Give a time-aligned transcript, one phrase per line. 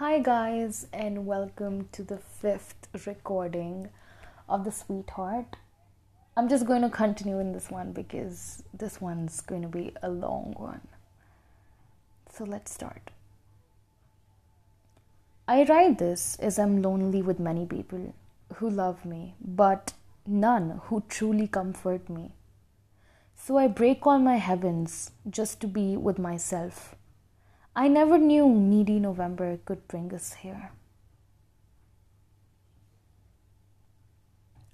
[0.00, 3.90] Hi, guys, and welcome to the fifth recording
[4.48, 5.56] of The Sweetheart.
[6.34, 10.08] I'm just going to continue in this one because this one's going to be a
[10.08, 10.80] long one.
[12.32, 13.10] So let's start.
[15.46, 18.14] I write this as I'm lonely with many people
[18.54, 19.92] who love me, but
[20.26, 22.32] none who truly comfort me.
[23.36, 26.96] So I break all my heavens just to be with myself
[27.74, 30.72] I never knew needy November could bring us here.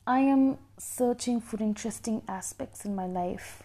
[0.06, 3.62] I am searching for interesting aspects in my life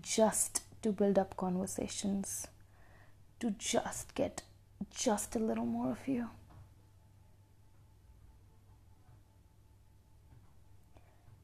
[0.00, 2.46] just to build up conversations,
[3.40, 4.42] to just get
[4.94, 6.28] just a little more of you.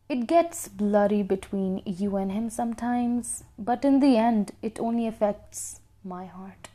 [0.09, 5.81] It gets blurry between you and him sometimes, but in the end, it only affects
[6.03, 6.69] my heart.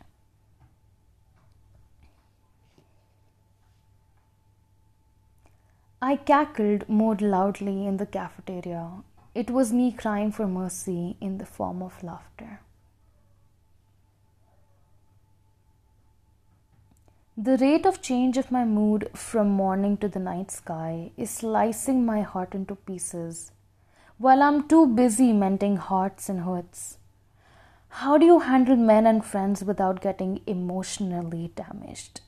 [6.06, 9.04] I cackled more loudly in the cafeteria.
[9.34, 12.60] It was me crying for mercy in the form of laughter.
[17.38, 22.06] The rate of change of my mood from morning to the night sky is slicing
[22.06, 23.54] my heart into pieces
[24.18, 26.98] while I'm too busy mending hearts and hurts.
[28.02, 32.20] How do you handle men and friends without getting emotionally damaged?